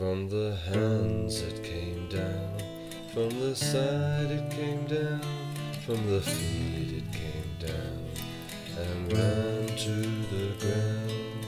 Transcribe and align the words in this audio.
From 0.00 0.28
the 0.30 0.56
hands 0.72 1.42
it 1.42 1.62
came 1.62 2.08
down, 2.08 2.58
from 3.12 3.28
the 3.38 3.54
side 3.54 4.30
it 4.30 4.50
came 4.50 4.86
down, 4.86 5.20
from 5.84 6.08
the 6.08 6.22
feet 6.22 7.02
it 7.02 7.12
came 7.12 7.52
down, 7.58 8.08
and 8.78 9.12
ran 9.12 9.66
to 9.66 9.94
the 10.34 10.54
ground. 10.58 11.46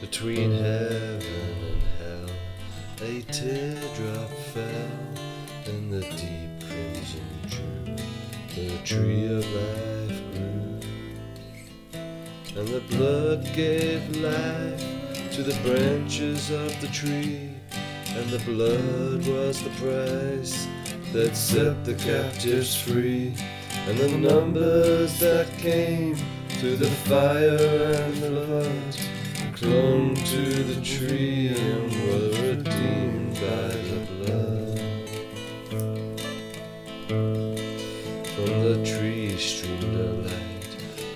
Between 0.00 0.50
heaven 0.50 1.54
and 1.70 1.82
hell, 2.00 2.30
a 3.02 3.22
teardrop 3.30 4.30
fell, 4.52 4.90
and 5.66 5.92
the 5.92 6.00
deep 6.00 6.68
crimson 6.68 7.26
drew, 7.46 7.96
the 8.56 8.78
tree 8.84 9.26
of 9.26 9.46
life 9.54 9.99
and 12.56 12.66
the 12.66 12.80
blood 12.96 13.44
gave 13.54 14.16
life 14.16 14.84
to 15.32 15.42
the 15.42 15.56
branches 15.62 16.50
of 16.50 16.80
the 16.80 16.88
tree, 16.88 17.50
and 18.08 18.28
the 18.30 18.40
blood 18.44 19.24
was 19.26 19.62
the 19.62 19.70
price 19.78 20.66
that 21.12 21.36
set 21.36 21.84
the 21.84 21.94
captives 21.94 22.74
free, 22.74 23.34
and 23.86 23.98
the 23.98 24.08
numbers 24.08 25.18
that 25.20 25.48
came 25.58 26.16
through 26.58 26.76
the 26.76 26.90
fire 27.06 27.92
and 28.02 28.16
the 28.16 28.30
flood 28.46 28.96
clung 29.54 30.14
to 30.14 30.64
the 30.64 30.80
tree 30.82 31.48
and 31.48 31.92
were 32.06 32.30
redeemed 32.48 33.34
by 33.34 33.68
the 33.90 34.00
blood. 34.16 34.80
From 38.34 38.52
the 38.64 38.76
tree 38.84 39.36
streamed 39.36 39.94
a 39.94 40.12
light 40.24 40.59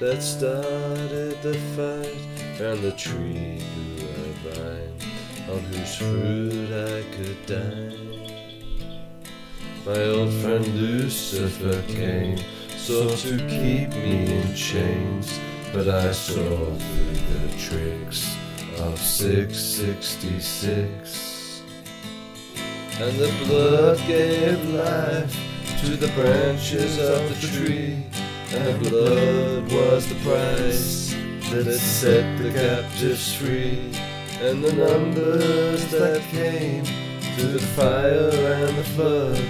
that 0.00 0.22
started 0.22 1.40
the 1.42 1.54
fight, 1.76 2.16
and 2.60 2.82
the 2.82 2.92
tree 2.92 3.60
grew 3.96 4.08
a 4.08 4.32
vine 4.50 4.92
on 5.50 5.60
whose 5.60 5.96
fruit 5.96 6.72
I 6.72 7.02
could 7.14 7.46
dine. 7.46 8.20
My 9.86 10.02
old 10.04 10.32
friend 10.34 10.66
Lucifer 10.66 11.82
came, 11.92 12.38
sought 12.76 13.18
to 13.18 13.38
keep 13.38 13.90
me 13.90 14.40
in 14.40 14.54
chains, 14.54 15.40
but 15.72 15.88
I 15.88 16.12
saw 16.12 16.34
through 16.34 17.16
the 17.32 17.48
tricks 17.58 18.36
of 18.78 18.98
666. 18.98 21.62
And 23.00 23.18
the 23.18 23.32
blood 23.44 23.98
gave 24.06 24.62
life 24.70 25.36
to 25.80 25.96
the 25.96 26.08
branches 26.08 26.98
of 26.98 27.28
the 27.28 27.34
tree, 27.46 28.04
and 28.54 28.80
blood 28.88 29.72
was 29.72 30.08
the 30.08 30.14
price 30.16 31.14
that 31.50 31.78
set 31.78 32.38
the 32.38 32.50
captives 32.52 33.34
free, 33.34 33.92
and 34.40 34.62
the 34.62 34.72
numbers 34.72 35.90
that 35.90 36.22
came 36.30 36.84
through 37.34 37.52
the 37.52 37.66
fire 37.74 38.30
and 38.30 38.78
the 38.78 38.84
flood 38.84 39.48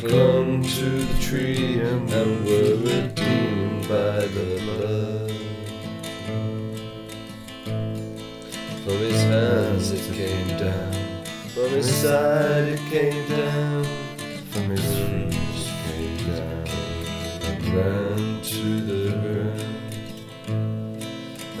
clung 0.00 0.62
to 0.62 0.90
the 0.90 1.20
tree 1.20 1.80
and 1.80 2.08
then 2.08 2.44
were 2.44 2.76
redeemed 2.76 3.82
by 3.88 4.20
the 4.20 4.60
blood. 4.64 5.30
From 8.84 8.98
his 8.98 9.22
hands 9.22 9.90
it 9.90 10.14
came 10.14 10.48
down, 10.56 11.24
from 11.54 11.70
his 11.70 11.94
side 11.94 12.68
it 12.68 12.80
came 12.90 13.28
down, 13.28 13.84
from 14.52 14.70
his 14.70 14.84
feet 14.96 15.39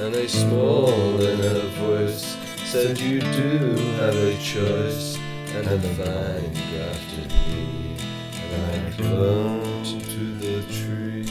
And 0.00 0.14
a 0.14 0.26
small 0.26 1.20
inner 1.20 1.60
voice 1.76 2.34
said, 2.64 2.98
You 2.98 3.20
do 3.20 3.76
have 3.98 4.16
a 4.16 4.34
choice, 4.38 5.18
and 5.54 5.66
the 5.66 5.76
vine 5.76 6.54
grafted 6.70 7.30
me, 7.46 7.96
and 8.32 8.52
I 8.64 8.90
clung 8.96 9.84
to 9.84 10.24
the 10.40 10.62
tree. 10.72 11.26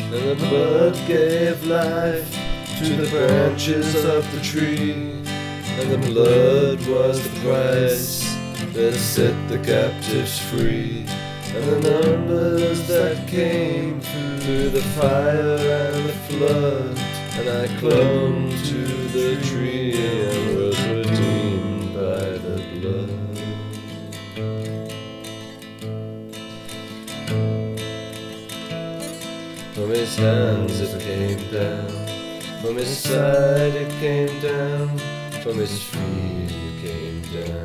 And 0.00 0.30
the 0.30 0.36
blood 0.48 0.96
gave 1.06 1.62
life 1.66 2.32
to 2.78 2.96
the 2.96 3.10
branches 3.10 4.02
of 4.06 4.24
the 4.32 4.40
tree, 4.40 4.92
and 4.92 5.90
the 5.90 5.98
blood 6.10 6.80
was 6.86 7.22
the 7.22 7.40
price 7.40 8.34
that 8.72 8.94
set 8.94 9.36
the 9.50 9.58
captives 9.58 10.38
free, 10.38 11.04
and 11.54 11.64
the 11.64 11.78
numbers 11.90 12.86
that 12.88 13.26
came 13.26 14.00
through 14.00 14.70
the 14.70 14.82
fire 14.98 15.56
and 15.56 16.08
the 16.08 16.16
flood, 16.28 16.98
and 17.38 17.48
I 17.48 17.66
clung 17.78 18.50
to 18.50 18.80
the 19.16 19.30
tree 19.48 19.92
and 19.94 20.56
was 20.56 20.78
redeemed 20.88 21.94
by 21.94 22.24
the 22.44 22.56
blood. 22.80 23.10
From 29.74 29.88
his 29.90 30.16
hands 30.16 30.80
it 30.80 31.00
came 31.00 31.42
down, 31.52 31.90
from 32.62 32.74
his 32.76 32.92
side 32.98 33.74
it 33.74 33.90
came 34.00 34.40
down, 34.40 34.98
from 35.42 35.56
his 35.56 35.82
feet 35.82 36.50
it 36.50 36.74
came 36.84 37.20
down, 37.32 37.57